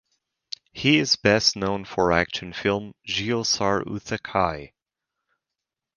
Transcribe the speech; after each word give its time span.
He 0.73 0.97
is 0.97 1.15
best 1.15 1.55
known 1.55 1.85
for 1.85 2.11
action 2.11 2.53
film 2.53 2.95
Geo 3.05 3.43
Sar 3.43 3.83
Utha 3.83 4.17
Kay. 4.17 4.73